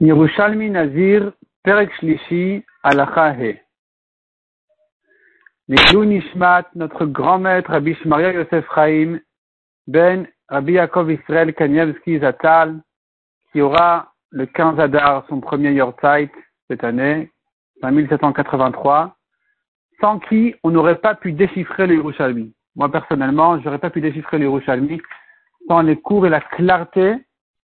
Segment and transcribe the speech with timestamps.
[0.00, 1.30] Yerushalmi Nazir,
[1.62, 3.60] Perek Shlishi, Alacha He.
[5.68, 9.20] Nishmat, notre grand maître, Rabbi Shmaria Yosef Chaim,
[9.86, 12.80] Ben Rabbi Yaakov Israel Kanievski Zatal,
[13.52, 16.30] qui aura le 15 Adar son premier Yortzeit
[16.68, 17.30] cette année,
[17.82, 19.14] en 1783,
[20.00, 22.54] sans qui on n'aurait pas pu déchiffrer le Yerushalmi.
[22.74, 24.98] Moi, personnellement, j'aurais pas pu déchiffrer le Yerushalmi
[25.68, 27.16] sans les cours et la clarté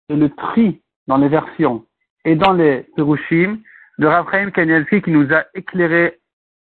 [0.09, 1.85] et le tri dans les versions
[2.25, 3.59] et dans les Perushim
[3.99, 6.19] de Raphaël Kanielfi qui nous a éclairé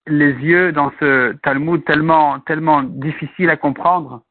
[0.07, 4.23] les yeux dans ce Talmud tellement, tellement difficile à comprendre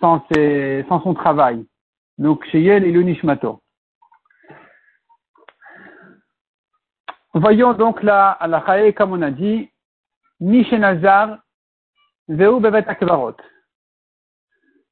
[0.00, 1.66] sans, ses, sans son travail.
[2.18, 3.60] Donc, chez Yel et l'Unishmato.
[7.32, 9.70] Voyons donc là, à la Chaye, comme on a dit,
[10.40, 11.38] Mishenazar,
[12.28, 13.36] Veu Bevet Akvarot.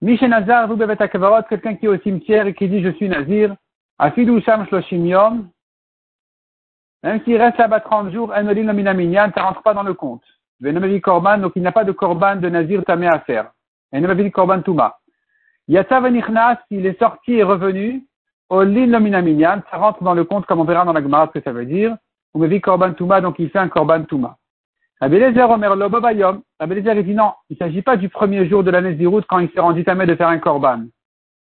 [0.00, 3.54] Mishenazar, Veu Bevet Akvarot, quelqu'un qui est au cimetière et qui dit je suis Nazir,
[3.98, 5.50] Afidou Sham Shloshim Yom,
[7.04, 10.22] même s'il reste là-bas 30 jours, ça ne rentre pas dans le compte.
[11.02, 13.52] Korban, donc il n'y a pas de Korban de Nazir Tamé à faire.
[14.32, 14.96] Korban Touma.
[15.68, 18.06] Yatsav Nichnas, il est sorti et revenu,
[18.48, 21.44] Olin Lominaminyan, ça rentre dans le compte comme on verra dans la Gemara ce que
[21.44, 21.94] ça veut dire.
[22.34, 24.38] Dit Korban Touma, donc il fait un Korban Touma.
[25.00, 28.80] Abelezer Omer Lobobayom, Abelezer dit non, il ne s'agit pas du premier jour de la
[28.80, 30.84] Néziroute quand il s'est rendu tamé de faire un Korban.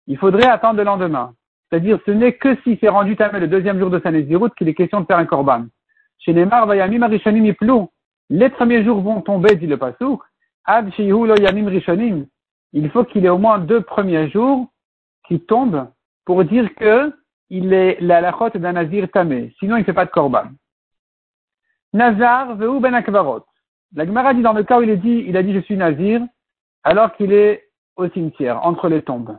[0.07, 1.33] Il faudrait attendre le lendemain.
[1.71, 4.67] C'est-à-dire, ce n'est que s'il s'est rendu tamé le deuxième jour de sa Nézirut qu'il
[4.67, 5.67] est question de faire un korban.
[6.19, 7.89] Chez Neymar, Vayamim Arishanim Iplou.
[8.29, 10.21] Les premiers jours vont tomber, dit le Pasouk.
[10.65, 12.25] Ad Lo Yamim Rishonim.
[12.73, 14.67] Il faut qu'il ait au moins deux premiers jours
[15.27, 15.87] qui tombent
[16.25, 17.13] pour dire que
[17.49, 19.53] il est la lachot d'un Nazir tamé.
[19.59, 20.49] Sinon, il ne fait pas de korban.
[21.93, 23.45] Nazar, Veu Ben Akvarot.
[23.95, 26.21] La Gemara dit dans le cas où il dit, il a dit je suis Nazir,
[26.83, 29.37] alors qu'il est au cimetière, entre les tombes.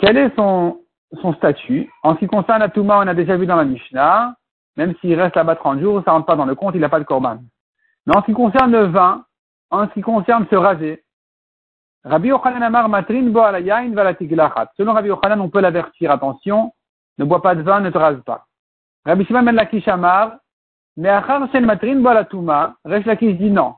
[0.00, 0.80] Quel est son,
[1.36, 1.90] statut?
[2.02, 4.34] En ce qui concerne la Touma, on a déjà vu dans la Mishnah,
[4.78, 7.00] même s'il reste là-bas 30 jours, ça rentre pas dans le compte, il n'a pas
[7.00, 7.38] de korban.
[8.06, 9.26] Mais en ce qui concerne le vin,
[9.70, 11.04] en ce qui concerne se raser,
[12.02, 13.42] Rabbi Yochanan Amar Matrin Bo.
[14.76, 16.72] Selon Rabbi Yochanan, on peut l'avertir, attention,
[17.18, 18.46] ne bois pas de vin, ne te rase pas.
[19.04, 20.38] Rabbi Shimon Ben Lakish Amar,
[20.96, 21.10] mais
[21.52, 23.74] Shen Matrin Bo Touma, Resh Lakish dit non.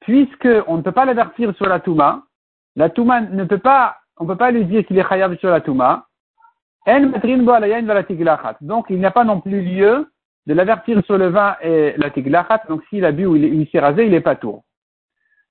[0.00, 2.22] Puisque on ne peut pas l'avertir sur la Touma,
[2.74, 5.50] la Touma ne peut pas on ne peut pas lui dire qu'il est chayav sur
[5.50, 6.06] la Touma.
[8.60, 10.10] Donc, il n'y a pas non plus lieu
[10.46, 12.62] de l'avertir sur le vin et la tiglachat.
[12.68, 14.64] Donc, s'il a bu ou il, s'est rasé, il n'est pas tour.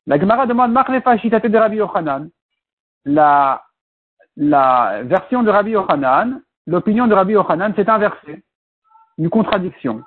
[0.07, 2.29] La Gemara demande, de Rabbi Yochanan.
[3.05, 3.61] La,
[4.35, 8.43] version de Rabbi Yochanan, l'opinion de Rabbi Yochanan, c'est inversé.
[9.17, 10.01] Une contradiction.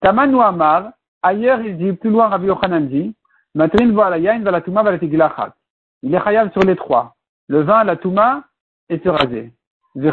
[0.00, 3.14] Taman ou Amar, ailleurs, il dit, plus loin, Rabbi Yochanan dit,
[3.54, 5.54] Matrin va la touma, va la tiglachat.
[6.02, 7.15] Il est chayav sur les trois
[7.48, 8.44] le vin, la touma,
[8.88, 9.52] et se raser.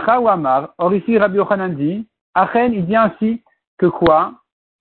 [0.08, 3.44] Amar, or ici Rabbi Yochanan dit, Achen, il dit ainsi
[3.78, 4.34] que quoi?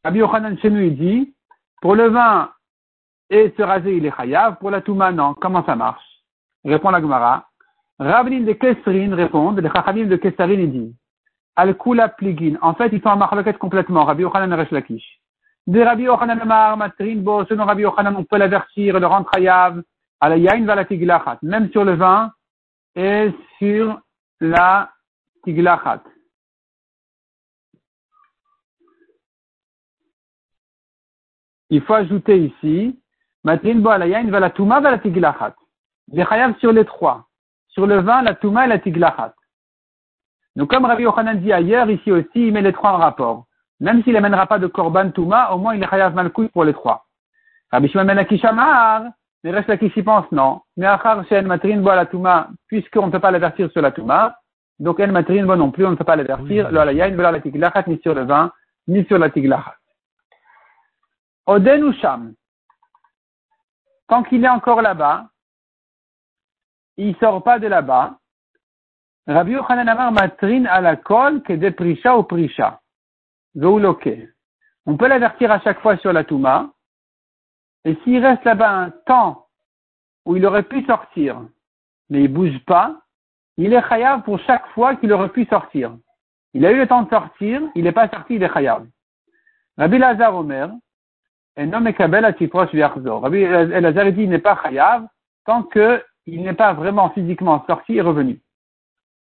[0.05, 1.35] Rabbi Yochanan chez nous, il dit,
[1.81, 2.51] pour le vin
[3.31, 5.35] et se raser, il est chayav, pour la touma, non.
[5.35, 6.05] Comment ça marche?
[6.65, 7.49] Répond la Gemara.
[7.99, 10.97] Rabbin de Kesrin répondent, les Chachamim de Kesarin, il dit,
[11.57, 12.15] Al-Kula.
[12.63, 15.21] En fait, ils sont en marloquette complètement, Rabbi Yochanan Resh Lakish.
[15.67, 19.83] De Rabbi Yochanan Amar, Matrin, bo, selon Rabbi on peut l'avertir, le rendre chayav,
[20.21, 22.33] à yain va la même sur le vin,
[22.95, 24.01] et sur
[24.41, 24.91] la
[25.45, 26.03] tiglachat.
[31.71, 33.01] Il faut ajouter ici,
[33.45, 35.55] Matrin Boalayain va la touma va la tiglachat.
[36.09, 37.27] Les chayav sur les trois.
[37.69, 39.35] Sur le vin, la touma et la tiglachat.
[40.55, 43.47] Donc, comme Rabbi Yochanan dit ailleurs, ici aussi, il met les trois en rapport.
[43.81, 46.75] Même s'il n'amènera pas de korban touma, au moins il est chayav malkoui pour les
[46.75, 47.07] trois.
[47.71, 48.27] Rabbi Shimon Ben
[49.43, 50.61] Mais reste là qui s'y pense, non.
[50.77, 54.37] Mais achar chez matrin boit la touma, puisqu'on ne peut pas l'avertir sur la touma,
[54.79, 56.73] donc en matrin boit non plus, on ne peut pas l'avertir, oui.
[56.73, 58.53] la yain la tiglachat, ni sur le vin,
[58.87, 59.77] ni sur la tiglachat.
[61.47, 62.35] Oden ou sham.
[64.09, 65.27] Tant qu'il est encore là-bas,
[66.97, 68.19] il sort pas de là-bas.
[69.27, 72.81] Rabbi Yochanan Amar matrin à la colle que des prisha ou prisha.
[73.55, 76.71] On peut l'avertir à chaque fois sur la touma,
[77.85, 79.47] et s'il reste là-bas un temps
[80.25, 81.41] où il aurait pu sortir,
[82.09, 83.01] mais il bouge pas,
[83.57, 85.97] il est chayav pour chaque fois qu'il aurait pu sortir.
[86.55, 88.87] Il a eu le temps de sortir, il n'est pas sorti, il est chayav.
[89.79, 90.71] Rabbi Lazar Omer,
[91.57, 95.07] un homme kabel à proche Rabbi Lazar dit il n'est pas chayav
[95.45, 98.41] tant qu'il n'est pas vraiment physiquement sorti et revenu.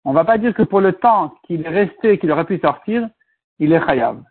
[0.05, 2.59] On ne va pas dire que pour le temps qu'il est resté, qu'il aurait pu
[2.59, 3.09] sortir,
[3.59, 4.23] il est chayav.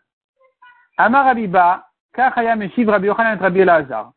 [0.98, 4.12] Amar Abiba, Rabbi Yochanan Rabbi Elazar.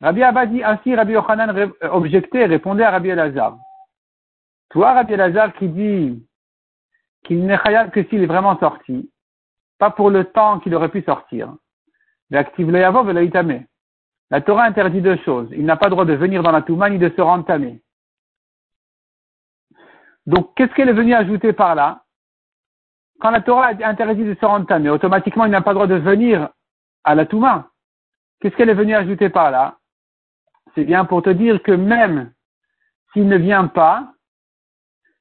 [0.00, 3.56] Rabbi Abba dit ainsi, Rabbi Yochanan objectait, répondait à Rabbi Elazar.
[4.70, 6.26] Toi, Rabbi Elazar, qui dit
[7.24, 9.10] qu'il n'est khayab que s'il est vraiment sorti,
[9.78, 11.54] pas pour le temps qu'il aurait pu sortir.
[12.30, 12.44] La
[14.40, 15.48] Torah interdit deux choses.
[15.52, 17.82] Il n'a pas le droit de venir dans la Touma ni de se rendre tamé.
[20.26, 22.04] Donc, qu'est-ce qu'elle est venue ajouter par là?
[23.20, 25.96] Quand la Torah interdit de se rendre tamé, automatiquement, il n'a pas le droit de
[25.96, 26.48] venir
[27.04, 27.68] à la Touma.
[28.40, 29.76] Qu'est-ce qu'elle est venue ajouter par là?
[30.74, 32.32] C'est bien pour te dire que même
[33.12, 34.12] s'il ne vient pas,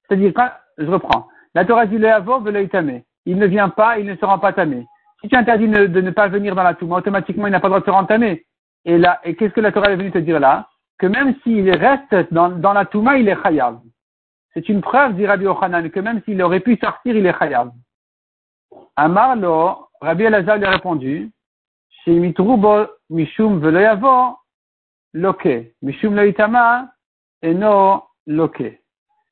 [0.07, 0.33] c'est-à-dire,
[0.77, 3.05] je reprends, la Torah dit le Yavo tamé.
[3.25, 4.85] Il ne vient pas, il ne se rend pas tamé.
[5.21, 7.71] Si tu interdis de, ne pas venir dans la Touma, automatiquement, il n'a pas le
[7.71, 8.45] droit de se rendre tamé.
[8.85, 10.67] Et là, et qu'est-ce que la Torah est venue te dire là?
[10.97, 13.79] Que même s'il reste dans, dans la Touma, il est chayav.
[14.53, 17.71] C'est une preuve, dit Rabbi Ochanan, que même s'il aurait pu sortir, il est chayav.
[18.95, 21.31] Amar lo, Rabbi Elazar lui a répondu,
[22.03, 24.37] chez mitrubo mishum veloyavo,
[25.13, 26.91] loke, mishum loitama,
[27.41, 28.79] eno loke.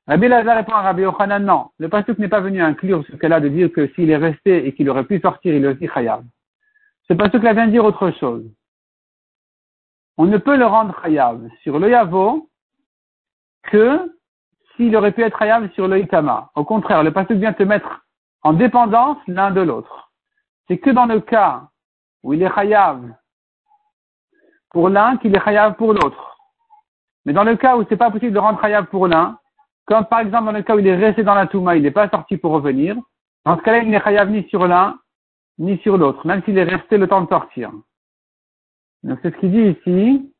[0.07, 1.03] Rabbi Elazar répond à Rabbi.
[1.03, 4.73] Le pasuk n'est pas venu inclure ce a de dire que s'il est resté et
[4.73, 6.23] qu'il aurait pu sortir, il est aussi chayav.
[7.07, 8.43] Ce pasuk-là vient dire autre chose.
[10.17, 12.49] On ne peut le rendre chayav sur le yavo
[13.63, 14.19] que
[14.75, 16.49] s'il aurait pu être Hayav sur le Itama.
[16.55, 18.05] Au contraire, le pasuk vient te mettre
[18.41, 20.11] en dépendance l'un de l'autre.
[20.67, 21.69] C'est que dans le cas
[22.23, 23.13] où il est Hayav
[24.69, 26.37] pour l'un qu'il est Hayav pour l'autre.
[27.25, 29.39] Mais dans le cas où c'est pas possible de rendre Hayav pour l'un,
[29.85, 31.91] comme par exemple dans le cas où il est resté dans la Touma, il n'est
[31.91, 32.95] pas sorti pour revenir,
[33.45, 34.99] dans ce cas-là, il n'est Hayav ni sur l'un,
[35.57, 37.71] ni sur l'autre, même s'il est resté le temps de sortir.
[39.03, 40.33] Donc c'est ce qu'il dit ici.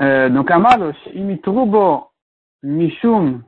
[0.00, 2.12] Euh, donc, Amalosh, imitrubo
[2.62, 3.42] mishum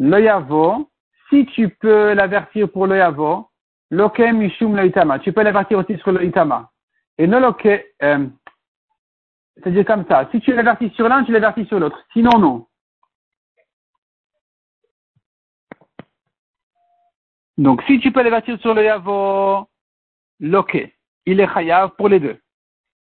[0.00, 0.90] loyavo,
[1.28, 3.50] si tu peux l'avertir pour loyavo,
[3.90, 6.70] loke mishum loitama, tu peux l'avertir aussi sur loitama.
[7.18, 8.26] Et non loke, euh,
[9.56, 12.02] c'est-à-dire comme ça, si tu l'avertis sur l'un, tu l'avertis sur l'autre.
[12.12, 12.66] Sinon, non.
[17.58, 19.68] Donc, si tu peux l'avertir sur le yavo,
[20.40, 20.96] loke,
[21.26, 22.40] il est chayav pour les deux.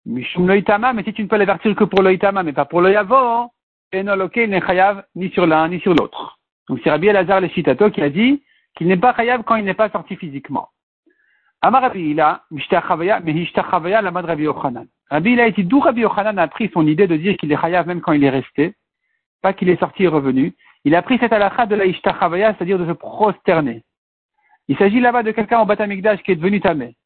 [0.07, 2.93] Mishum loitama, mais si tu ne peux l'avertir que pour loitama, mais pas pour le
[2.93, 3.51] yavo,
[3.93, 6.36] enoloke n'est chayav ni sur l'un ni sur l'autre.
[6.69, 8.43] Donc c'est Rabbi Elazar le Shitato qui a dit
[8.77, 10.69] qu'il n'est pas chayav quand il n'est pas sorti physiquement.
[11.63, 14.87] Amar Rabbi Ila, mais la Rabbi Yochanan.
[15.11, 17.87] Rabbi Ila dit d'où Rabbi Yochanan a pris son idée de dire qu'il est chayav
[17.87, 18.75] même quand il est resté,
[19.43, 20.55] pas qu'il est sorti et revenu.
[20.85, 23.83] Il a pris cette halakha de la hishtachavaya, c'est-à-dire de se prosterner.
[24.69, 26.97] Il s'agit là-bas de quelqu'un au Batamikdash qui est devenu tamé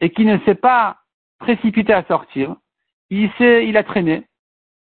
[0.00, 0.98] et qui ne sait pas
[1.38, 2.56] précipité à sortir,
[3.10, 4.24] il s'est, il a traîné,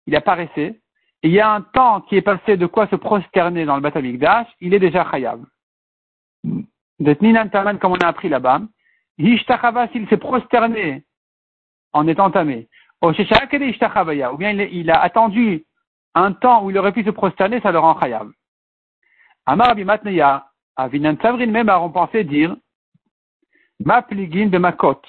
[0.05, 0.79] il a paressé, et
[1.23, 4.47] il y a un temps qui est passé de quoi se prosterner dans le Batamikdash,
[4.61, 5.43] il est déjà chayav.
[6.43, 7.49] De Ninan
[7.79, 8.61] comme on a appris là-bas,
[9.17, 11.03] Hishtachava, s'il s'est prosterné
[11.93, 12.67] en étant tamé,
[13.01, 15.65] ou bien il, a attendu
[16.13, 18.29] un temps où il aurait pu se prosterner, ça le rend chayav.
[19.45, 22.55] Amar Abimatneya, Avinan Savrin même a pensé dire,
[23.79, 25.05] Ma pligin de ma côte.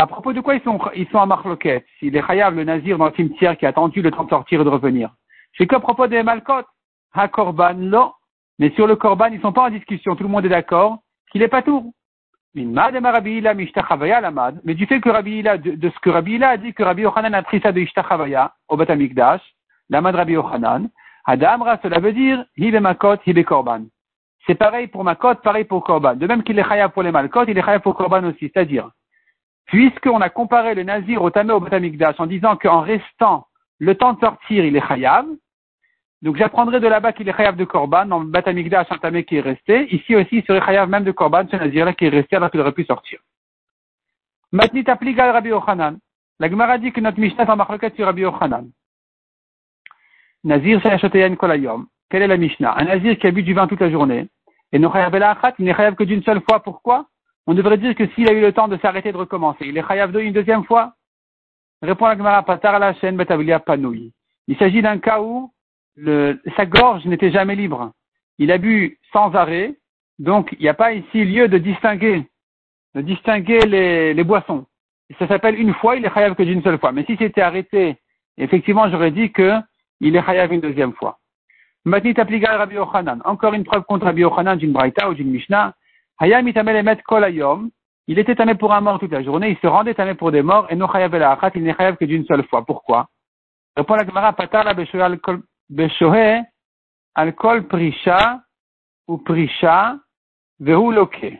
[0.00, 2.96] À propos de quoi ils sont, ils sont à Marloquette S'il est Chayav, le Nazir,
[2.96, 5.10] dans le cimetière qui a attendu le temps de sortir et de revenir.
[5.58, 6.62] C'est qu'à propos des Malkot,
[7.12, 8.12] ha Korban, non.
[8.58, 10.16] Mais sur le Korban, ils sont pas en discussion.
[10.16, 11.00] Tout le monde est d'accord
[11.30, 11.92] qu'il est pas tout.
[12.54, 12.72] Mais du
[14.86, 17.42] fait que Rabbi de, de, ce que Rabbi Ila a dit que Rabbi Yochanan a
[17.42, 19.42] pris ça de Ishtachavaya au Batamikdash,
[19.90, 20.88] l'amad Rabbi Yochanan,
[21.26, 23.82] Adamra, cela veut dire, hibe makot, hibe korban.
[24.46, 26.14] C'est pareil pour makot, pareil pour korban.
[26.14, 28.50] De même qu'il est chayav pour les malkot, il est chayav pour korban aussi.
[28.52, 28.88] C'est-à-dire,
[29.70, 33.46] puisqu'on a comparé le nazir au tamé au batamikdash en disant qu'en restant
[33.78, 35.26] le temps de sortir, il est chayav,
[36.22, 39.40] donc j'apprendrai de là-bas qu'il est chayav de korban, dans batamikdash, un tamé qui est
[39.40, 39.94] resté.
[39.94, 42.60] Ici aussi, il serait chayav même de korban, ce nazir-là qui est resté alors qu'il
[42.60, 43.20] aurait pu sortir.
[44.52, 45.98] Matnit applica Rabbi Yochanan.
[46.40, 48.68] La Gemara dit que notre Mishnah est en marloquette sur Rabbi Yochanan.
[50.42, 51.86] Nazir Sayashoteyan Kolayom.
[52.10, 52.74] Quelle est la Mishnah?
[52.76, 54.28] Un Nazir qui a bu du vin toute la journée.
[54.72, 55.14] Et no chayav
[55.58, 56.60] il n'est chayav que d'une seule fois.
[56.60, 57.06] Pourquoi?
[57.46, 59.86] On devrait dire que s'il a eu le temps de s'arrêter de recommencer, il est
[59.86, 60.94] chayav une deuxième fois
[61.82, 63.16] Répond la Gemara Patar la chaîne
[63.64, 64.12] Panoui.
[64.48, 65.50] Il s'agit d'un cas où
[65.96, 67.92] le, sa gorge n'était jamais libre.
[68.38, 69.76] Il a bu sans arrêt,
[70.18, 72.26] donc il n'y a pas ici lieu de distinguer,
[72.94, 74.66] de distinguer les, les boissons.
[75.18, 76.92] Ça s'appelle une fois, il est chayav que d'une seule fois.
[76.92, 77.96] Mais si c'était arrêté,
[78.36, 79.58] effectivement, j'aurais dit que
[80.00, 81.18] il est chayav une deuxième fois.
[81.84, 83.22] Matnit Rabbi Yochanan.
[83.24, 85.74] Encore une preuve contre Rabbi Yochanan d'une Braïta ou d'une Mishnah.
[86.20, 86.46] Hayam
[88.06, 90.42] Il était tamé pour un mort toute la journée, il se rendait tamé pour des
[90.42, 92.64] morts, et no chayav il n'est chayav que d'une seule fois.
[92.64, 93.08] Pourquoi?
[93.74, 94.34] Répond la Gemara,
[97.68, 98.40] prisha
[99.08, 99.96] ou prisha
[100.58, 101.32] vehu loke.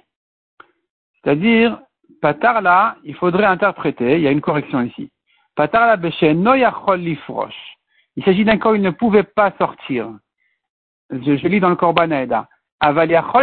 [1.23, 1.79] C'est-à-dire,
[2.23, 5.11] patar là, il faudrait interpréter, il y a une correction ici.
[5.55, 7.77] Patar la beshe no yachol lifrosh.
[8.17, 10.11] Il s'agit d'un corps il ne pouvait pas sortir.
[11.11, 12.11] Je, lis dans le Korban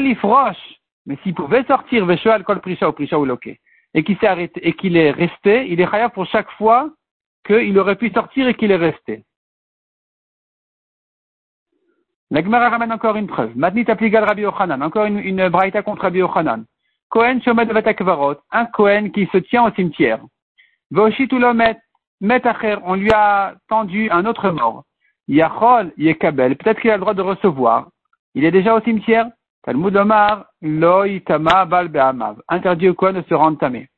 [0.06, 0.77] ifrosh.
[1.08, 3.58] Mais s'il pouvait sortir, Veshoal kol prisha ou prisha ou loke.
[3.94, 6.92] Et qu'il s'est arrêté, et qu'il est resté, il est chayav pour chaque fois
[7.46, 9.24] qu'il aurait pu sortir et qu'il est resté.
[12.30, 13.56] La Gemara ramène encore une preuve.
[13.56, 14.84] Matnit apligal Rabbi Yochanan.
[14.84, 16.66] Encore une, une braïta contre Rabbi Yochanan.
[17.10, 18.36] Kohen shomed vatakvarot.
[18.52, 20.20] Un Kohen qui se tient au cimetière.
[20.92, 21.80] Voshitulo met,
[22.20, 22.76] metacher.
[22.84, 24.84] On lui a tendu un autre mort.
[25.30, 26.58] Yachol yekabel.
[26.58, 27.88] Peut-être qu'il a le droit de recevoir.
[28.36, 29.28] Il est déjà au cimetière.
[29.68, 32.38] Talmud Omar, lo itama bal be'amav.
[32.48, 33.90] Interdit au Kohen de se rendre tamé.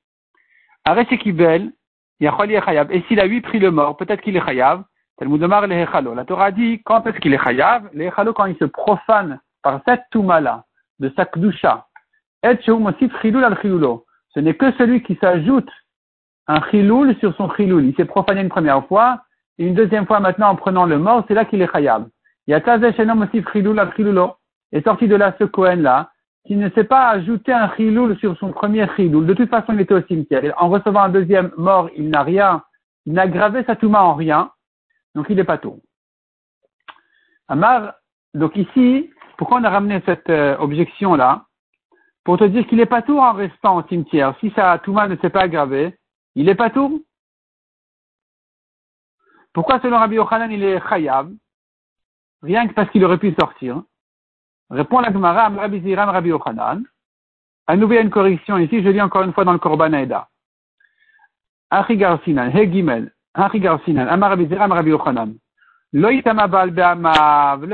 [0.84, 1.72] Areshekibel,
[2.20, 2.92] yachol yechayav.
[2.92, 4.84] Et s'il a lui pris le mort, peut-être qu'il est chayav.
[5.22, 7.88] La Torah dit, quand est-ce qu'il est chayav?
[7.94, 10.64] Le quand il se profane par cette touma-là,
[10.98, 11.86] de sa kdusha.
[12.42, 15.70] Et Ce n'est que celui qui s'ajoute
[16.48, 17.86] un chiloul sur son chiloul.
[17.86, 19.22] Il s'est profané une première fois,
[19.60, 22.08] et une deuxième fois maintenant en prenant le mort, c'est là qu'il est chayav.
[22.48, 24.39] Il y a Tazeshenom aussi chiloul al chiloulo.
[24.72, 26.12] Est sorti de là ce Cohen-là,
[26.46, 29.26] qui ne s'est pas ajouté un chiloul sur son premier chiloul.
[29.26, 30.54] De toute façon, il était au cimetière.
[30.58, 32.64] En recevant un deuxième mort, il n'a rien,
[33.06, 34.52] il n'a gravé sa touma en rien.
[35.16, 35.82] Donc il n'est pas tout.
[37.48, 37.94] Amar,
[38.34, 41.46] donc ici, pourquoi on a ramené cette euh, objection-là
[42.24, 44.36] Pour te dire qu'il n'est pas tout en restant au cimetière.
[44.40, 45.98] Si sa touma ne s'est pas aggravée,
[46.36, 47.06] il n'est pas tout?
[49.54, 51.32] Pourquoi selon Rabbi Yochanan il est chayab
[52.42, 53.82] Rien que parce qu'il aurait pu sortir.
[54.70, 56.84] Répond la Gemara Rabbi Ziram Rabbi Yochanan.
[57.68, 59.60] À nouveau, il y a une correction ici, je lis encore une fois dans le
[59.60, 60.28] Korban Aeda.
[61.70, 63.60] Achigar Sinan, He Gimel, le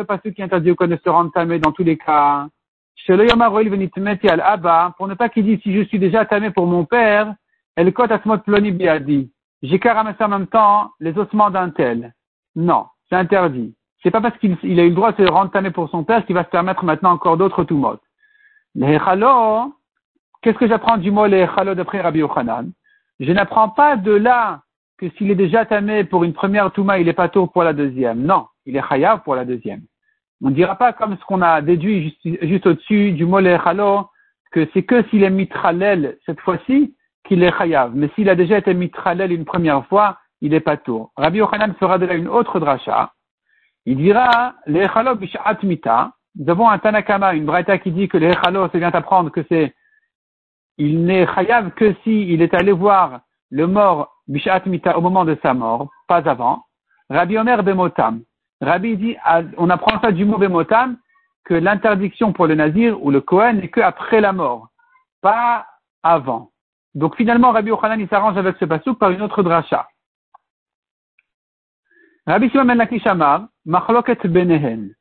[0.03, 2.47] passage qui interdit au de se rendre tamé dans tous les cas.
[3.07, 7.33] Pour ne pas qu'il dise si je suis déjà tamé pour mon père,
[7.75, 9.31] elle cote asmot ploni biadi.
[9.61, 12.13] J'ai qu'à ramasser en même temps les ossements d'un tel.
[12.55, 13.75] Non, c'est interdit.
[14.05, 16.23] C'est pas parce qu'il a eu le droit de se rendre tamé pour son père
[16.27, 17.83] qu'il va se permettre maintenant encore d'autres tout.
[18.75, 18.99] Les
[20.43, 22.71] qu'est-ce que j'apprends du mot les d'après Rabbi Yochanan?
[23.19, 24.61] Je n'apprends pas de là
[24.99, 27.73] que s'il est déjà tamé pour une première touma, il est pas tôt pour la
[27.73, 28.21] deuxième.
[28.21, 29.81] Non, il est chayav pour la deuxième.
[30.43, 34.07] On ne dira pas comme ce qu'on a déduit juste, au-dessus du mot chalo,
[34.51, 37.93] que c'est que s'il est mitralel cette fois-ci qu'il est chayav.
[37.95, 41.09] Mais s'il a déjà été mitralel une première fois, il est pas tôt.
[41.17, 43.14] Rabbi Yochanan fera de là une autre dracha.
[43.85, 46.11] Il dira, l'echalo bishat mita.
[46.35, 49.73] Nous avons un Tanakama, une braïta qui dit que l'echalo, c'est bien apprendre que c'est,
[50.77, 55.23] il n'est chayav que si il est allé voir le mort Bishat Mita au moment
[55.23, 56.65] de sa mort, pas avant.
[57.09, 58.23] Rabbi Omer Bemotam.
[58.59, 59.15] Rabbi dit,
[59.57, 60.97] on apprend ça du mot Bemotam,
[61.45, 64.69] que l'interdiction pour le Nazir ou le Kohen n'est qu'après la mort,
[65.21, 65.67] pas
[66.01, 66.51] avant.
[66.95, 69.87] Donc finalement, Rabbi Ochanan, il s'arrange avec ce pasouk par une autre dracha.
[72.25, 74.93] Rabbi Shimon ben Machloket Benehen.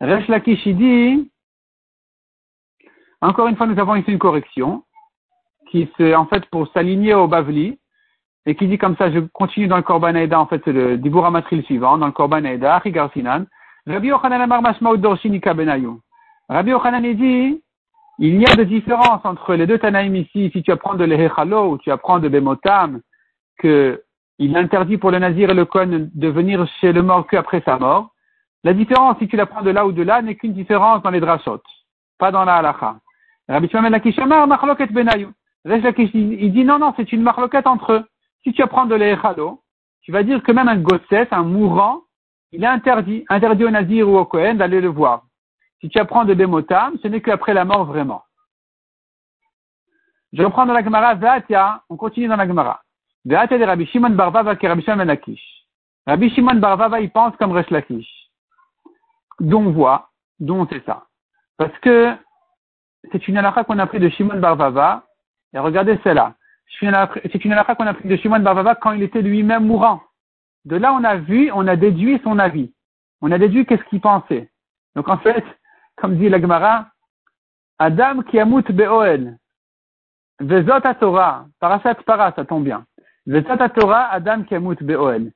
[0.00, 1.30] Resh Lakish dit,
[3.20, 4.84] encore une fois, nous avons ici une correction,
[5.70, 7.78] qui c'est en fait pour s'aligner au Bavli,
[8.46, 11.26] et qui dit comme ça, je continue dans le Korban Aida, en fait, le Dibur
[11.26, 13.44] Amatril suivant, dans le Korban Aida, Achigar Sinan,
[13.86, 16.00] Rabbi Yochanan Amar Mashmaud Dorshinika Benayu.
[16.48, 17.62] Rabbi Yochanan dit,
[18.20, 21.72] il y a de différences entre les deux Tanaïm ici, si tu apprends de l'Ehechalo
[21.72, 23.00] ou tu apprends de Bemotam,
[23.58, 24.02] que
[24.38, 27.78] il interdit pour le Nazir et le Kohen de venir chez le mort qu'après sa
[27.78, 28.10] mort.
[28.64, 31.20] La différence, si tu l'apprends de là ou de là, n'est qu'une différence dans les
[31.20, 31.62] drachot,
[32.18, 32.96] pas dans la halacha.
[33.48, 35.28] Rabbi Shimon Lakishamar, Machloket Benayu.
[35.64, 38.04] Il dit non, non, c'est une marloquette entre eux.
[38.42, 39.62] Si tu apprends de l'Echalo,
[40.02, 42.02] tu vas dire que même un gosset, un mourant,
[42.52, 45.24] il est interdit, interdit au Nazir ou au Kohen d'aller le voir.
[45.80, 48.22] Si tu apprends de Bemotam, ce n'est qu'après la mort vraiment.
[50.32, 52.80] Je reprends dans la Gemara, Vatia, on continue dans la Gemara.
[53.24, 55.42] Vatia de Rabbi Shimon Barvava qui Rabbi Shimon Lakish.
[56.06, 58.08] Rabbi Shimon Barvava, il pense comme Resh Lakish.
[59.40, 60.10] Dont on voit,
[60.40, 61.06] dont c'est ça.
[61.56, 62.14] Parce que
[63.12, 65.04] c'est une halakha qu'on a pris de Shimon Barvava,
[65.52, 66.34] et regardez celle-là.
[66.80, 70.02] C'est une halakha qu'on a pris de Shimon Barbava quand il était lui-même mourant.
[70.64, 72.72] De là, on a vu, on a déduit son avis.
[73.20, 74.50] On a déduit qu'est-ce qu'il pensait.
[74.94, 75.44] Donc en fait,
[75.96, 76.88] comme dit la Gemara,
[77.78, 79.38] Adam qui amut be'oel,
[80.40, 82.84] vezot Torah, parasat para, ça tombe bien.
[83.28, 85.32] Vezot Torah, Adam qui amut be'oel.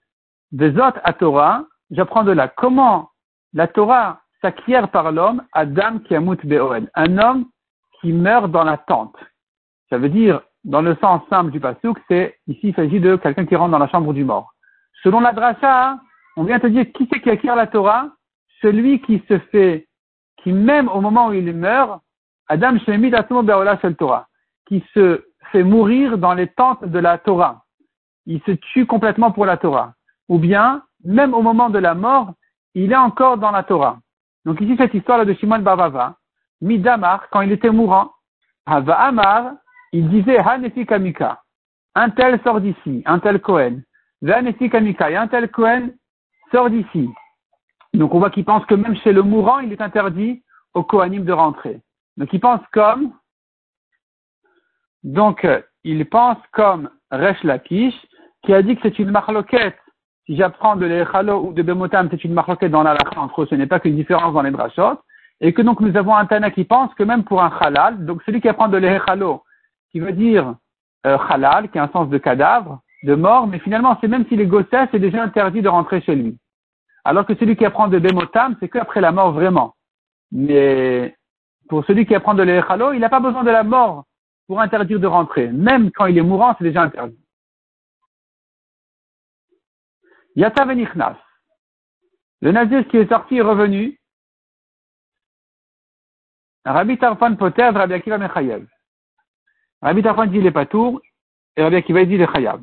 [0.52, 2.48] Vezot Torah, j'apprends de là.
[2.48, 3.10] Comment
[3.52, 6.90] la Torah s'acquiert par l'homme, Adam qui amut be'oel?
[6.94, 7.44] Un homme
[8.00, 9.16] qui meurt dans la tente.
[9.90, 13.44] Ça veut dire, dans le sens simple du pasouk, c'est, ici, il s'agit de quelqu'un
[13.44, 14.54] qui rentre dans la chambre du mort.
[15.02, 15.98] Selon la dracha,
[16.38, 18.08] on vient te dire qui c'est qui acquiert la Torah?
[18.62, 19.86] Celui qui se fait,
[20.38, 22.00] qui même au moment où il meurt,
[22.48, 24.28] Adam Shemid Be'ola Shel Torah,
[24.66, 27.61] qui se fait mourir dans les tentes de la Torah.
[28.26, 29.94] Il se tue complètement pour la Torah.
[30.28, 32.32] ou bien, même au moment de la mort,
[32.74, 33.98] il est encore dans la Torah.
[34.44, 36.16] Donc ici, cette histoire de Shimon Bavava,
[36.60, 38.12] Midamar, quand il était mourant,
[38.66, 39.56] Hava
[39.92, 40.86] il disait Hanefi.
[41.94, 43.40] Un tel sort d'ici, un tel
[44.22, 45.90] et un tel Cohen
[46.50, 47.10] sort d'ici.
[47.92, 51.24] Donc on voit qu'il pense que même chez le mourant, il est interdit au Kohanim
[51.24, 51.82] de rentrer.
[52.16, 53.12] Donc il pense comme,
[55.02, 55.46] donc
[55.84, 57.94] il pense comme Resh Lakish,
[58.42, 59.76] qui a dit que c'est une marloquette.
[60.26, 63.54] Si j'apprends de l'Echalo ou de Bemotam, c'est une marloquette dans la entre eux, ce
[63.54, 65.00] n'est pas qu'une différence dans les drachot.
[65.40, 68.22] Et que donc nous avons un Tana qui pense que même pour un halal, donc
[68.24, 69.42] celui qui apprend de l'Echalo,
[69.90, 70.54] qui veut dire
[71.06, 74.40] euh, halal, qui a un sens de cadavre, de mort, mais finalement c'est même s'il
[74.40, 76.38] est gossé, c'est déjà interdit de rentrer chez lui.
[77.04, 79.74] Alors que celui qui apprend de Bemotam, c'est qu'après la mort vraiment.
[80.30, 81.16] Mais
[81.68, 84.04] pour celui qui apprend de l'Echalo, il n'a pas besoin de la mort
[84.46, 85.48] pour interdire de rentrer.
[85.48, 87.21] Même quand il est mourant, c'est déjà interdit.
[90.36, 91.16] Yata Venichnas.
[92.40, 93.98] Le nazir qui est sorti est revenu.
[96.64, 98.66] Rabbi Tarfan Poter, Rabbi Akiva Mechayev.
[99.82, 101.00] Rabbi Tarfan dit il est pas tour,
[101.56, 102.60] et Rabbi Akiva dit il est Chayav.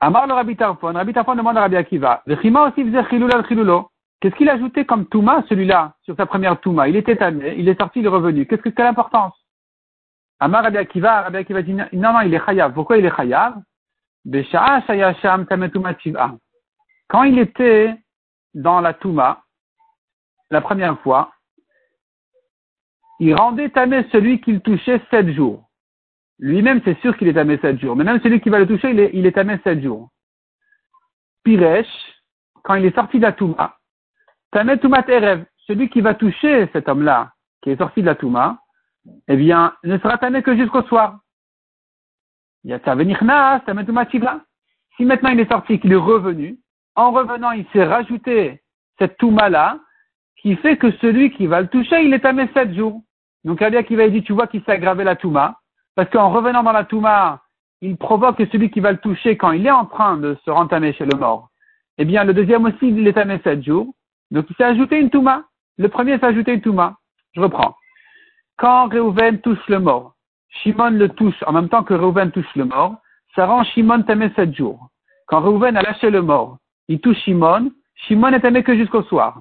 [0.00, 3.46] Amar le Rabbi Tarfon, Rabbi Tarfon demande à Rabbi Akiva, Vechima aussi faisait chilul al
[3.46, 3.90] chilulo.
[4.20, 6.88] Qu'est-ce qu'il a ajouté comme Touma, celui-là, sur sa première Touma?
[6.88, 8.46] Il était tanné, il est sorti, il est revenu.
[8.46, 9.34] Qu'est-ce que c'est l'importance
[10.38, 12.72] Amar Rabbi Akiva, Rabbi Akiva dit, non, non, il est Chayav.
[12.72, 13.54] Pourquoi il est Chayav?
[17.08, 17.96] Quand il était
[18.54, 19.44] dans la Touma,
[20.50, 21.32] la première fois,
[23.20, 25.68] il rendait tamé celui qu'il touchait sept jours.
[26.38, 27.96] Lui-même, c'est sûr qu'il est tamé sept jours.
[27.96, 30.10] Mais même celui qui va le toucher, il est, il sept jours.
[31.44, 31.86] Piresh,
[32.62, 33.78] quand il est sorti de la Touma,
[34.50, 38.58] tamé Toumat Erev, celui qui va toucher cet homme-là, qui est sorti de la Touma,
[39.28, 41.20] eh bien, ne sera tamé que jusqu'au soir.
[44.96, 46.58] Si maintenant il est sorti, qu'il est revenu,
[46.96, 48.62] en revenant, il s'est rajouté
[48.98, 49.78] cette Touma-là,
[50.40, 53.02] qui fait que celui qui va le toucher, il est tamé sept jours.
[53.44, 55.60] Donc, Rabbi Akiva dit, tu vois qu'il s'est aggravé la Touma,
[55.94, 57.42] parce qu'en revenant dans la Touma,
[57.82, 60.94] il provoque celui qui va le toucher quand il est en train de se rentamer
[60.94, 61.50] chez le mort.
[61.98, 63.94] Eh bien, le deuxième aussi, il est tamé sept jours.
[64.30, 65.44] Donc, il s'est ajouté une Touma.
[65.76, 66.96] Le premier s'est ajouté une Touma.
[67.34, 67.76] Je reprends.
[68.56, 70.15] Quand Reuven touche le mort,
[70.62, 72.96] Shimon le touche en même temps que Reuven touche le mort,
[73.34, 74.88] ça rend Shimon tamé sept jours.
[75.26, 77.70] Quand Reuven a lâché le mort, il touche Shimon,
[78.06, 79.40] Shimon est tamé que jusqu'au soir.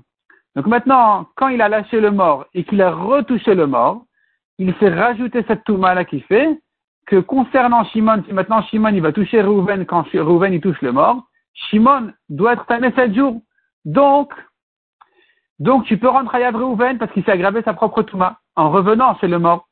[0.55, 4.05] Donc maintenant, quand il a lâché le mort et qu'il a retouché le mort,
[4.57, 6.59] il fait rajouter cette touma-là qui fait
[7.05, 10.91] que concernant Shimon, si maintenant Shimon il va toucher Rouven quand Rouven il touche le
[10.91, 11.23] mort,
[11.53, 13.41] Shimon doit être tamé sept jours.
[13.83, 14.33] Donc,
[15.59, 19.17] donc tu peux rendre Hayav Rouven parce qu'il s'est aggravé sa propre touma en revenant
[19.19, 19.64] chez le mort.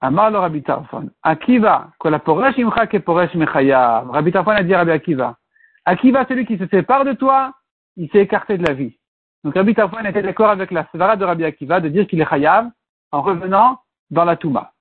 [0.00, 1.10] Amar le Rabbi Tarfon.
[1.22, 4.10] Akiva, que la poresh imcha ke poresh mechayav.
[4.10, 5.36] Rabbi Tarfon a dit Rabbi Akiva.
[5.84, 7.52] Akiva, celui qui se sépare de toi,
[7.96, 8.98] il s'est écarté de la vie.
[9.42, 12.28] Donc Rabbi Tarfon était d'accord avec la svara de Rabbi Akiva de dire qu'il est
[12.28, 12.68] chayav
[13.10, 13.80] en revenant
[14.10, 14.72] dans la Touma.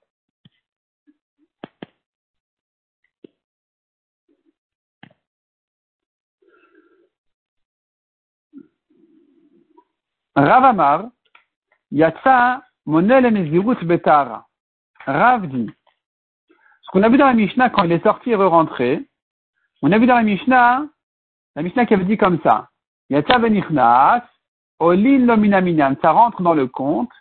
[10.36, 11.06] Rav Amar,
[11.92, 14.46] Yatsa Monel Nezirut Betara.
[15.06, 15.70] Rav dit,
[16.82, 19.06] ce qu'on a vu dans la Mishnah quand il est sorti et re-rentré,
[19.82, 20.86] on a vu dans la Mishnah,
[21.56, 22.70] la Mishnah qui avait dit comme ça,
[23.10, 23.40] Yatsa
[24.80, 27.12] Olin ça rentre dans le compte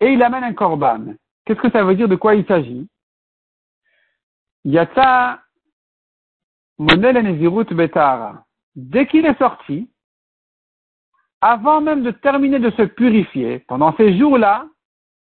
[0.00, 1.14] et il amène un korban.
[1.44, 2.08] Qu'est-ce que ça veut dire?
[2.08, 2.88] De quoi il s'agit?
[4.64, 5.40] Yata
[6.78, 7.38] Monel
[7.70, 8.44] Betara.
[8.74, 9.90] Dès qu'il est sorti,
[11.40, 14.66] avant même de terminer de se purifier, pendant ces jours-là,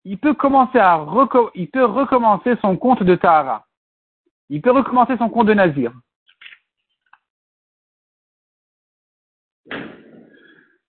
[0.05, 3.65] il peut commencer recommencer son compte de Tahara.
[4.49, 5.91] Il peut recommencer son compte de Nazir.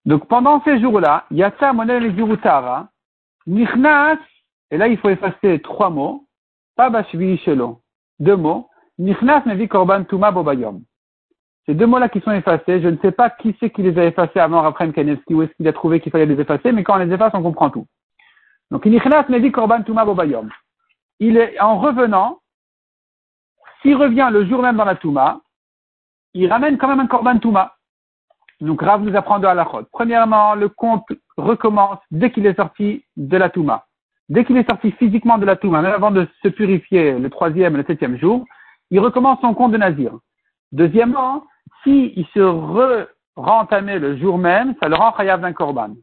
[0.05, 2.90] Donc pendant ces jours-là, Yatsa Monel Zirutara,
[3.46, 4.18] Nichnas,
[4.70, 6.26] et là il faut effacer trois mots,
[6.76, 7.81] pas Bashvi Shelo,
[8.20, 10.83] deux mots, Nichnas Nevi Korban Tuma Bobayom.
[11.64, 14.05] Ces deux mots-là qui sont effacés, je ne sais pas qui c'est qui les a
[14.05, 16.94] effacés avant Raphaël Kanevski, ou est-ce qu'il a trouvé qu'il fallait les effacer, mais quand
[16.94, 17.87] on les efface, on comprend tout.
[18.70, 18.87] Donc.
[21.18, 22.40] Il est, en revenant,
[23.83, 25.40] s'il revient le jour même dans la Touma,
[26.35, 27.76] il ramène quand même un Korban Touma.
[28.61, 29.85] Donc Rav nous apprend de halachot.
[29.92, 33.87] Premièrement, le compte recommence dès qu'il est sorti de la Touma.
[34.29, 37.74] Dès qu'il est sorti physiquement de la Touma, même avant de se purifier le troisième
[37.74, 38.44] et le septième jour,
[38.90, 40.12] il recommence son compte de Nazir.
[40.72, 41.44] Deuxièmement,
[41.83, 45.94] s'il se re-rentamé le jour même, ça le rend chayav d'un korban.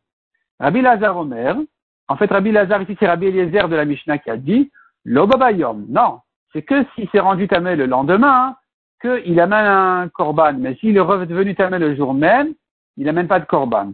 [0.59, 1.57] Rabbi Lazar Omer,
[2.07, 4.71] en fait Rabbi Lazar ici c'est Rabbi Eliezer de la Mishnah qui a dit,
[5.05, 6.19] l'obabayom, non,
[6.51, 8.55] c'est que s'il s'est rendu tamé le lendemain,
[9.01, 12.53] qu'il amène un korban, mais s'il est revenu tamé le jour même,
[12.95, 13.91] il n'amène pas de korban.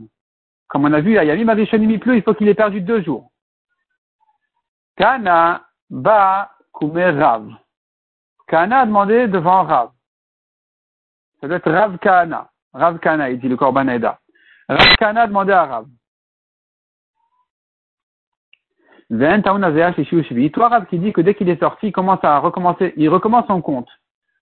[0.68, 3.32] Comme on a vu, à Yamim Arishonim plus, il faut qu'il ait perdu deux jours.
[4.96, 7.50] Kana ba kumer Rav.
[8.48, 9.92] Kana a demandé devant Rav.
[11.42, 12.50] Ça doit être Rav Kana.
[12.74, 14.20] Rav Kana, il dit le Korban Eda.
[14.68, 15.88] Rav Kana a demandé à Rav.
[19.10, 23.62] Toi, qui dit que dès qu'il est sorti, il commence à recommencer, il recommence son
[23.62, 23.90] compte.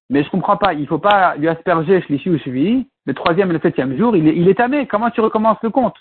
[0.09, 3.97] Mais je comprends pas, il faut pas lui asperger Shlishi le troisième et le septième
[3.97, 4.85] jour, il est, il est tamé.
[4.87, 5.95] Comment tu recommences le compte?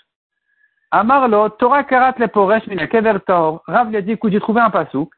[0.91, 5.09] Amarlo, Torah karat le poresh kever Rav lui a dit, écoute, j'ai trouvé un pasouk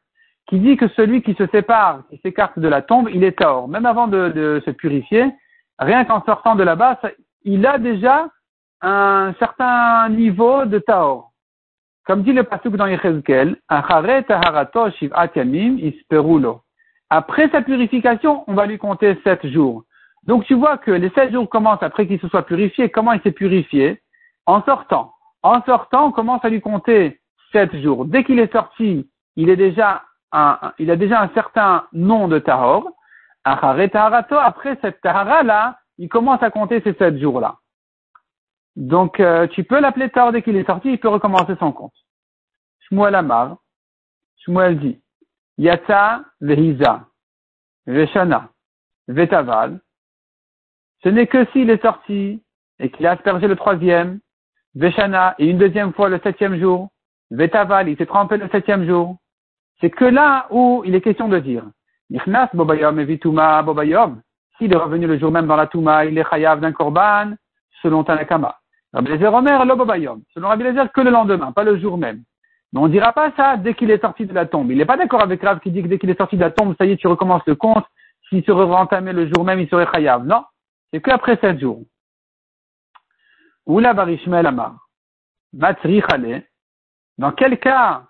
[0.47, 3.67] qui dit que celui qui se sépare, qui s'écarte de la tombe, il est tort.
[3.67, 5.31] Même avant de, de se purifier,
[5.77, 6.99] rien qu'en sortant de là-bas,
[7.43, 8.27] il a déjà
[8.81, 11.28] un certain niveau de taor.
[12.09, 14.23] Comme dit le pasuk dans Yechezkel, après
[17.51, 19.83] sa purification, on va lui compter sept jours.
[20.23, 22.89] Donc tu vois que les sept jours commencent après qu'il se soit purifié.
[22.89, 24.01] Comment il s'est purifié?
[24.47, 25.13] En sortant.
[25.43, 27.19] En sortant, on commence à lui compter
[27.51, 28.05] sept jours.
[28.05, 30.01] Dès qu'il est sorti, il, a déjà
[30.33, 32.89] un certain nom de tahor.
[33.43, 33.87] Après
[34.81, 37.57] cette tahara-là, il commence à compter ces sept jours-là.
[38.75, 41.93] Donc, euh, tu peux l'appeler tard dès qu'il est sorti, il peut recommencer son compte.
[42.81, 43.57] Shmuel Amar,
[44.37, 45.01] Shmuel dit,
[45.57, 47.05] Yatsa vehiza,
[47.85, 48.49] veshana,
[49.07, 49.79] vetaval.
[51.03, 52.41] Ce n'est que s'il est sorti
[52.79, 54.19] et qu'il a aspergé le troisième,
[54.75, 56.89] veshana, et une deuxième fois le septième jour,
[57.31, 59.17] vetaval, il s'est trompé le septième jour.
[59.81, 61.65] C'est que là où il est question de dire,
[62.09, 64.21] Nichnas bobayom evituma bobayom.
[64.57, 67.33] S'il est revenu le jour même dans la Touma, il est chayav d'un korban,
[67.81, 68.57] selon Tanakama.
[68.93, 70.21] Rabbi Omer, l'obobayom.
[70.33, 70.63] Selon Rabbi
[70.93, 72.23] que le lendemain, pas le jour même.
[72.71, 74.71] Mais on ne dira pas ça dès qu'il est sorti de la tombe.
[74.71, 76.51] Il n'est pas d'accord avec Rav qui dit que dès qu'il est sorti de la
[76.51, 77.85] tombe, ça y est, tu recommences le compte.
[78.27, 80.25] S'il se rentamé le jour même, il serait chayav.
[80.25, 80.45] Non.
[80.91, 81.81] C'est qu'après sept jours.
[83.65, 84.75] Oula barishmel amar.
[85.53, 86.01] Matri
[87.17, 88.03] Dans quel cas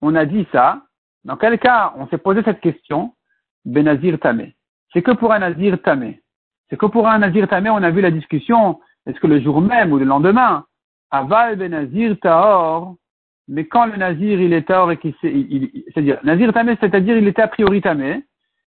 [0.00, 0.82] on a dit ça?
[1.24, 3.14] Dans quel cas on s'est posé cette question?
[3.64, 4.56] Benazir tamé.
[4.92, 6.20] C'est que pour un nazir tamé.
[6.68, 9.60] C'est que pour un nazir tamé, on a vu la discussion est-ce que le jour
[9.60, 10.64] même ou le lendemain
[11.10, 12.96] Aval ben Nazir Tahor,
[13.46, 17.42] mais quand le Nazir il est Tahor et qu'il c'est-à-dire Nazir Tamé, c'est-à-dire il était
[17.42, 18.24] a priori Tamé,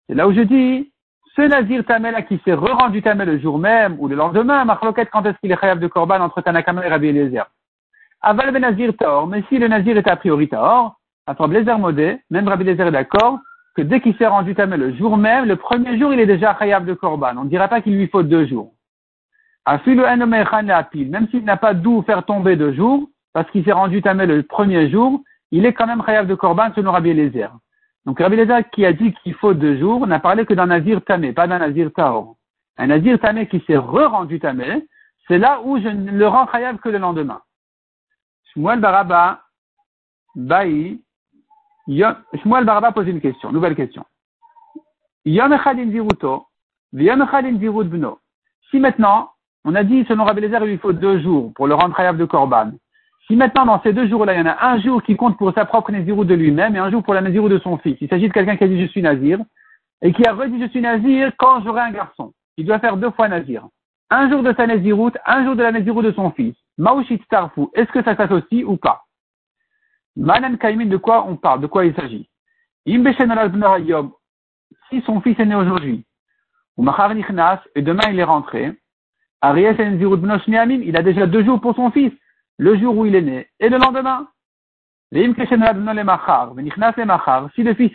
[0.08, 0.92] c'est là où je dis,
[1.36, 5.10] ce Nazir Tamé là qui s'est re-rendu Tamé le jour même ou le lendemain, Marloquette,
[5.12, 7.46] quand est-ce qu'il est Khayav de Korban entre Tanakama et Rabbi Eliezer?
[8.22, 12.20] Aval ben Nazir Tahor, mais si le Nazir était a priori Tahor, après Blazer Modé,
[12.30, 13.40] même Rabbi Eliezer est d'accord,
[13.76, 16.54] que dès qu'il s'est rendu Tamé le jour même, le premier jour il est déjà
[16.54, 17.38] Khayav de Korban.
[17.38, 18.74] On ne dira pas qu'il lui faut deux jours.
[19.68, 24.44] Même s'il n'a pas d'où faire tomber deux jours, parce qu'il s'est rendu tamé le
[24.44, 27.52] premier jour, il est quand même chayav de korban selon Rabbi Eliezer.
[28.06, 31.04] Donc Rabbi Eliezer qui a dit qu'il faut deux jours n'a parlé que d'un nazir
[31.04, 32.38] tamé, pas d'un nazir tahor.
[32.78, 34.88] Un nazir tamé qui s'est re-rendu tamé,
[35.28, 37.42] c'est là où je ne le rends chayav que le lendemain.
[38.54, 39.42] Shmuel Baraba,
[40.36, 41.02] Baï,
[41.88, 44.06] Shmuel Baraba pose une question, nouvelle question.
[45.26, 45.52] Yom
[46.94, 48.20] Yom Echadin Dirut Bno.
[48.72, 49.30] Si maintenant,
[49.68, 52.16] on a dit, selon Rabbi Lézer, il lui faut deux jours pour le rendre khayab
[52.16, 52.72] de Korban.
[53.28, 55.54] Si maintenant, dans ces deux jours-là, il y en a un jour qui compte pour
[55.54, 58.08] sa propre Nazirou de lui-même et un jour pour la Nazirou de son fils, il
[58.08, 59.40] s'agit de quelqu'un qui a dit je suis Nazir
[60.02, 62.32] et qui a redit je suis Nazir quand j'aurai un garçon.
[62.56, 63.68] Il doit faire deux fois Nazir.
[64.10, 66.56] Un jour de sa Naziroute, un jour de la Nazirou de son fils.
[66.78, 69.04] Maouchit Starfou, est-ce que ça s'associe ou pas?
[70.16, 71.60] Manan Kaimin, de quoi on parle?
[71.60, 72.30] De quoi il s'agit?
[74.90, 76.06] Si son fils est né aujourd'hui,
[76.78, 78.72] ou Machar et demain il est rentré,
[79.44, 82.12] il a déjà deux jours pour son fils,
[82.58, 83.48] le jour où il est né.
[83.60, 84.28] Et le lendemain.
[85.14, 85.52] Si le fils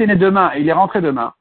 [0.01, 1.35] est né demain et il est rentré demain,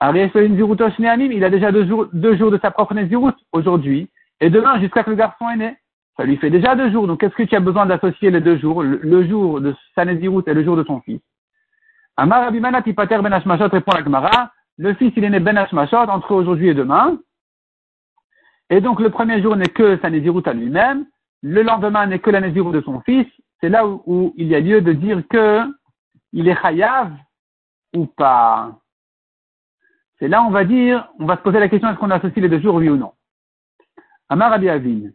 [0.00, 4.08] il a déjà deux jours, deux jours de sa propre Nézirut aujourd'hui
[4.40, 5.76] et demain jusqu'à ce que le garçon est né.
[6.16, 7.06] Ça lui fait déjà deux jours.
[7.06, 10.42] Donc qu'est-ce que tu as besoin d'associer les deux jours, le, jour de sa Nézirut
[10.46, 11.20] et le jour de son fils?
[12.16, 16.68] Amar Abimana Tipater Ben répond à Gemara, le fils il est né Ben entre aujourd'hui
[16.68, 17.18] et demain,
[18.70, 21.06] et donc le premier jour n'est que sa Nézirut à lui-même,
[21.42, 23.26] le lendemain n'est que la Nézirut de son fils.
[23.60, 25.62] C'est là où, il y a lieu de dire que
[26.32, 27.12] il est chayav
[27.94, 28.78] ou pas.
[30.18, 32.48] C'est là on va dire, on va se poser la question est-ce qu'on associe les
[32.48, 33.12] deux jours, oui ou non?
[34.28, 35.10] Amar Avin.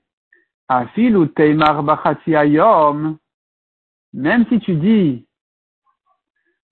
[0.67, 1.83] Afil ou teimar
[2.27, 3.17] ayom.
[4.13, 5.27] Même si tu dis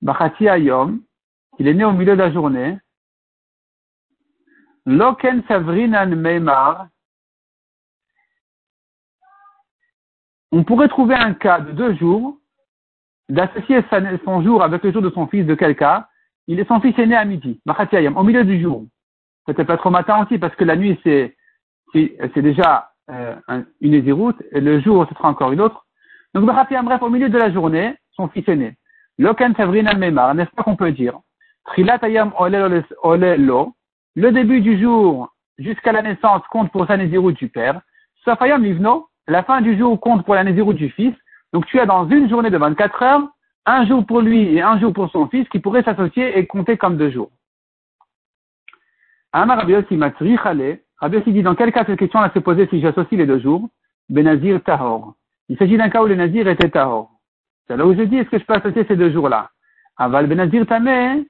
[0.02, 1.02] bachati ayom,
[1.56, 2.78] qu'il est né au milieu de la journée,
[4.86, 6.88] Loken Savrinan Meimar.
[10.52, 12.38] On pourrait trouver un cas de deux jours,
[13.30, 13.84] d'associer
[14.26, 16.10] son jour avec le jour de son fils, de quel cas
[16.48, 18.86] Il est son fils est né à midi, au milieu du jour.
[19.46, 21.38] peut-être pas trop matin aussi, parce que la nuit, c'est,
[21.94, 23.36] c'est déjà euh,
[23.80, 25.86] une éziroute, et le jour, ce sera encore une autre.
[26.34, 28.78] Donc, bref, au milieu de la journée, son fils est né.
[29.20, 31.20] Loken Savrin al n'est-ce pas qu'on peut dire?
[34.16, 37.82] Le début du jour jusqu'à la naissance compte pour sa nésiroute du père.
[38.26, 41.16] Safayam Livno, la fin du jour compte pour la nésiroute du fils.
[41.54, 43.28] Donc tu as dans une journée de 24 heures,
[43.66, 46.78] un jour pour lui et un jour pour son fils qui pourraient s'associer et compter
[46.78, 47.32] comme deux jours.
[49.34, 53.26] Amar Rabbi Rabbi dit dans quel cas cette question va se poser si j'associe les
[53.26, 53.70] deux jours?
[54.10, 55.16] Benazir Tahor.
[55.48, 57.10] Il s'agit d'un cas où le Nazir était Tahor.
[57.68, 59.50] C'est là où je dis est-ce que je peux associer ces deux jours-là?
[59.98, 61.26] Aval Benazir Tameh,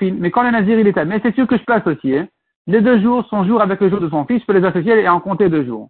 [0.00, 2.24] mais quand le Nazir il est Tameh, c'est sûr que je peux associer.
[2.66, 4.98] Les deux jours, son jour avec le jour de son fils, je peux les associer
[5.00, 5.88] et en compter deux jours.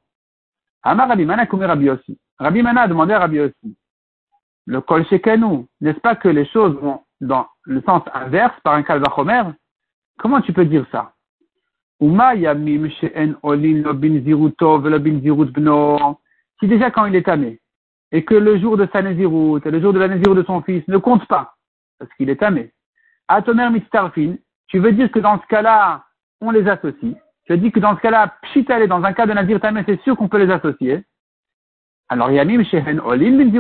[0.83, 2.19] Amar Rabbi Mana Rabbi aussi.
[2.39, 3.77] Rabbi Mana a demandé à Rabbi aussi.
[4.67, 8.83] Le kol shekenu, n'est-ce pas que les choses vont dans le sens inverse par un
[8.83, 9.45] kalvachomer
[10.19, 11.13] Comment tu peux dire ça?
[11.99, 12.07] Si
[16.69, 17.61] déjà quand il est tamé,
[18.13, 20.61] et que le jour de sa nézirut et le jour de la nézirut de son
[20.63, 21.56] fils ne comptent pas,
[21.99, 22.73] parce qu'il est tamé.
[23.29, 24.37] Atomer mitzarfin,
[24.69, 26.05] tu veux dire que dans ce cas-là,
[26.41, 27.17] on les associe.
[27.45, 30.01] Tu as dit que dans ce cas-là, pshitale, dans un cas de nazir tamé, c'est
[30.03, 31.05] sûr qu'on peut les associer.
[32.09, 33.51] Alors, yamim shehen olin bin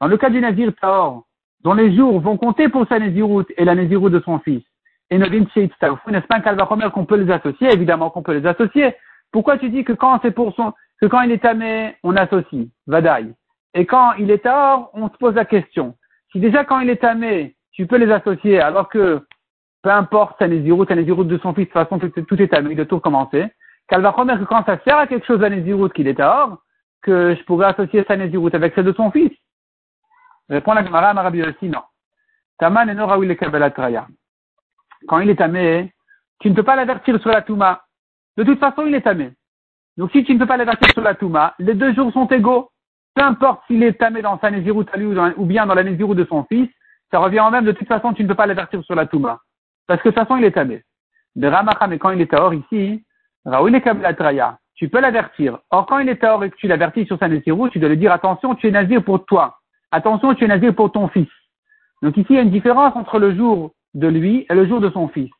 [0.00, 1.24] Dans le cas du nazir taor,
[1.62, 4.62] dont les jours vont compter pour sa nézirut et la nézirut de son fils,
[5.10, 7.72] et Novin n'est-ce pas un qu'on peut les associer?
[7.72, 8.94] Évidemment qu'on peut les associer.
[9.30, 12.66] Pourquoi tu dis que quand c'est pour son, que quand il est tamé, on associe?
[12.86, 13.32] Vadaï.
[13.74, 15.94] Et quand il est taor, on se pose la question.
[16.36, 19.26] Si déjà quand il est tamé, tu peux les associer, alors que
[19.80, 22.72] peu importe sa nésiroute, sa nésiroute de son fils, de toute façon tout, est tamé,
[22.72, 23.46] il doit tout recommencer,
[23.88, 26.58] qu'elle va que quand ça sert à quelque chose la nésiroute qu'il est hors,
[27.00, 29.32] que je pourrais associer sa nésiroute avec celle de son fils.
[30.50, 31.80] Répond la Gemara à aussi, non.
[32.58, 32.96] Taman et
[35.08, 35.94] Quand il est tamé,
[36.40, 37.82] tu ne peux pas l'avertir sur la Touma.
[38.36, 39.32] De toute façon, il est tamé.
[39.96, 42.68] Donc si tu ne peux pas l'avertir sur la Touma, les deux jours sont égaux.
[43.16, 46.18] Peu importe s'il est tamé dans sa nésiroute à lui ou, bien dans la nésiroute
[46.18, 46.68] de son fils,
[47.10, 49.40] ça revient en même, de toute façon, tu ne peux pas l'avertir sur la Touma.
[49.86, 50.82] Parce que de toute façon, il est tamé.
[51.34, 53.02] De Ramacha, mais quand il est hors ici,
[53.46, 53.84] Raoul est
[54.74, 55.58] Tu peux l'avertir.
[55.70, 57.96] Or, quand il est hors et que tu l'avertis sur sa nésiroute, tu dois lui
[57.96, 59.56] dire attention, tu es nazir pour toi.
[59.92, 61.30] Attention, tu es nazir pour ton fils.
[62.02, 64.80] Donc ici, il y a une différence entre le jour de lui et le jour
[64.80, 65.30] de son fils.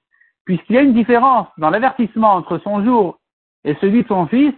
[0.46, 3.18] Puisqu'il y a une différence dans l'avertissement entre son jour
[3.64, 4.54] et celui de son fils,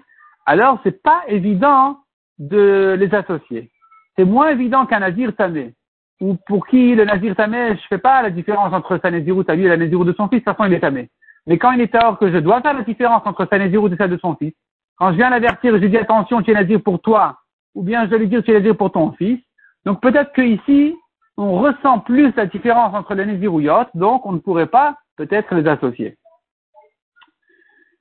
[0.46, 1.98] alors c'est pas évident
[2.38, 3.70] de les associer.
[4.16, 5.74] C'est moins évident qu'un nazir tamé,
[6.20, 9.54] ou pour qui le nazir tamé, je fais pas la différence entre sa naziroute à
[9.54, 11.10] lui et la naziroute de son fils, de toute façon il est tamé.
[11.46, 13.96] Mais quand il est hors que je dois faire la différence entre sa naziroute et
[13.96, 14.54] celle de son fils,
[14.96, 17.38] quand je viens l'avertir, je dis attention, tu es nazir pour toi,
[17.74, 19.40] ou bien je dois lui dire tu es nazir pour ton fils.
[19.84, 20.96] Donc peut-être que ici,
[21.36, 25.68] on ressent plus la différence entre les nazirouyot, donc on ne pourrait pas peut-être les
[25.68, 26.16] associer.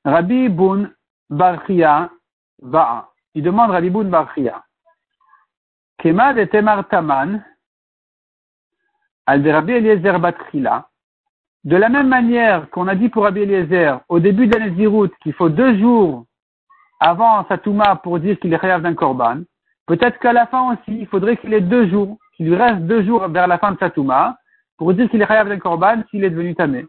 [0.04, 0.91] Rabbi Boun
[1.30, 2.10] Barchia
[2.62, 4.63] va il demande à Liboun Barchia.
[6.00, 7.43] Kema de Temar Taman,
[9.28, 10.89] al de Eliezer Batrila.
[11.63, 15.34] De la même manière qu'on a dit pour Rabbi Eliezer, au début de l'Anezirut, qu'il
[15.34, 16.26] faut deux jours
[17.00, 19.41] avant Satouma pour dire qu'il est rêve d'un korban,
[19.86, 23.04] peut-être qu'à la fin aussi, il faudrait qu'il ait deux jours, qu'il lui reste deux
[23.04, 24.36] jours vers la fin de Satouma,
[24.78, 26.88] pour dire qu'il est rêve d'un korban s'il est devenu tamé.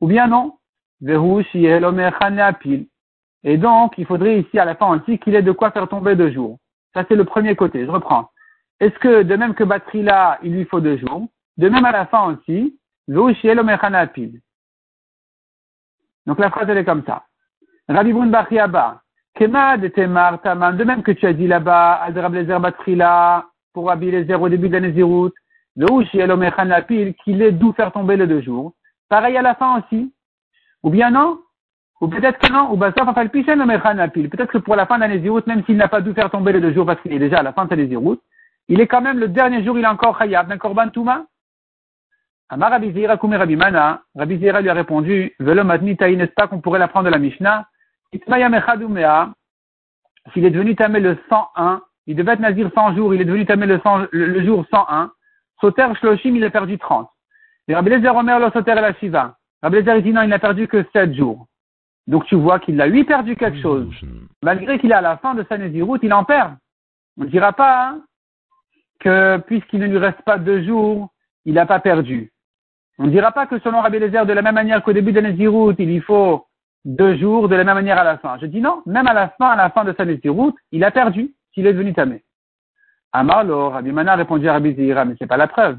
[0.00, 0.58] Ou bien non.
[3.44, 6.16] Et donc, il faudrait ici à la fin aussi qu'il ait de quoi faire tomber
[6.16, 6.58] deux jours.
[6.94, 7.84] Ça, c'est le premier côté.
[7.86, 8.30] Je reprends.
[8.80, 12.06] Est-ce que, de même que Batrila, il lui faut deux jours, de même à la
[12.06, 13.34] fin aussi, donc
[16.38, 17.24] la phrase, elle est comme ça.
[17.88, 19.00] Rabbi Bachiaba,
[19.34, 23.86] Kema de Temar Taman, de même que tu as dit là-bas, Adrab Lezer Batrila, pour
[23.86, 25.32] Rabbi Lezer au début de la Nézirut,
[27.24, 28.74] qu'il est d'où faire tomber les deux jours.
[29.08, 30.12] Pareil à la fin aussi.
[30.82, 31.40] Ou bien non,
[32.00, 35.88] ou peut-être que non, ou Peut-être que pour la fin de l'année même s'il n'a
[35.88, 37.74] pas dû faire tomber les deux jours parce qu'il est déjà à la fin de
[37.74, 37.88] l'année
[38.68, 41.24] il est quand même le dernier jour, il est encore Khayab d'un Korban Touma?
[42.50, 46.60] Amar Rabbi Zira Rabbi Mana, Rabbi Zira lui a répondu, Velo Matni n'est-ce pas qu'on
[46.60, 47.66] pourrait l'apprendre de la Mishnah?
[50.32, 53.44] S'il est devenu tamé le 101, il devait être nazir 100 jours, il est devenu
[53.46, 53.80] tamé le,
[54.12, 55.10] le, jour 101.
[55.60, 57.08] Soter Shloshim, il a perdu 30.
[57.68, 59.36] Et Rabbi Lezer Omer le Soter et la Shiva.
[59.62, 61.47] Rabbi Lezer dit non, il n'a perdu que 7 jours.
[62.08, 63.86] Donc tu vois qu'il a lui perdu quelque chose.
[64.42, 66.56] Malgré qu'il est à la fin de sa Néziroute, il en perd.
[67.18, 68.00] On ne dira pas hein,
[68.98, 71.10] que puisqu'il ne lui reste pas deux jours,
[71.44, 72.32] il n'a pas perdu.
[72.98, 75.20] On ne dira pas que selon Rabbi Lézer, de la même manière qu'au début de
[75.20, 76.46] la Néziroute, il y faut
[76.86, 78.38] deux jours, de la même manière à la fin.
[78.40, 80.90] Je dis non, même à la fin, à la fin de sa Néziroute, il a
[80.90, 82.24] perdu s'il est devenu tamé.
[83.12, 85.76] Amalo, Rabbi Mana a répondu à Rabbi Zira, mais c'est pas la preuve.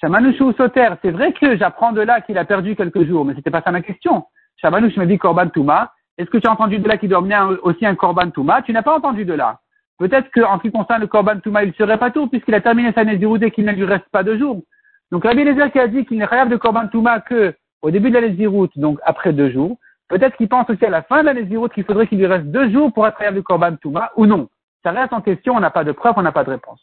[0.00, 3.34] Shamanouch ou Soter, c'est vrai que j'apprends de là qu'il a perdu quelques jours, mais
[3.36, 4.24] c'était pas ça ma question.
[4.60, 5.92] Shamanouch me dit Korban Touma.
[6.16, 8.62] Est-ce que tu as entendu de là qu'il doit amener aussi un Korban Touma?
[8.62, 9.60] Tu n'as pas entendu de là.
[9.98, 12.92] Peut-être qu'en ce qui concerne le Korban Touma, il serait pas tout, puisqu'il a terminé
[12.92, 14.62] sa Nézirut et qu'il ne lui reste pas de jours.
[15.10, 18.10] Donc Rabbi Lézer qui a dit qu'il n'est rien de Korban Touma que au début
[18.10, 19.76] de la Nézirut, donc après deux jours,
[20.08, 22.46] peut-être qu'il pense aussi à la fin de la Nézirut qu'il faudrait qu'il lui reste
[22.46, 24.48] deux jours pour être rien de Korban Touma, ou non.
[24.82, 26.80] Ça reste en question, on n'a pas de preuve, on n'a pas de réponse.